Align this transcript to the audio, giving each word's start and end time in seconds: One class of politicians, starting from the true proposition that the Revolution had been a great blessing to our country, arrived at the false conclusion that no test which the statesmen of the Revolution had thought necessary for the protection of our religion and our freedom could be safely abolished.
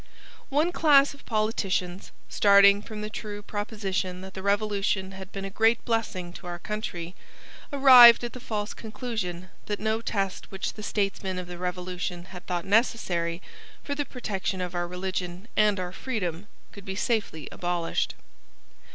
One 0.49 0.71
class 0.71 1.13
of 1.13 1.27
politicians, 1.27 2.11
starting 2.27 2.81
from 2.81 3.01
the 3.01 3.09
true 3.11 3.43
proposition 3.43 4.21
that 4.21 4.33
the 4.33 4.41
Revolution 4.41 5.11
had 5.11 5.31
been 5.31 5.45
a 5.45 5.51
great 5.51 5.85
blessing 5.85 6.33
to 6.33 6.47
our 6.47 6.57
country, 6.57 7.13
arrived 7.71 8.23
at 8.23 8.33
the 8.33 8.39
false 8.39 8.73
conclusion 8.73 9.49
that 9.67 9.79
no 9.79 10.01
test 10.01 10.49
which 10.51 10.73
the 10.73 10.81
statesmen 10.81 11.37
of 11.37 11.45
the 11.45 11.59
Revolution 11.59 12.23
had 12.33 12.47
thought 12.47 12.65
necessary 12.65 13.43
for 13.83 13.93
the 13.93 14.03
protection 14.03 14.59
of 14.59 14.73
our 14.73 14.87
religion 14.87 15.47
and 15.55 15.79
our 15.79 15.91
freedom 15.91 16.47
could 16.71 16.83
be 16.83 16.95
safely 16.95 17.47
abolished. 17.51 18.15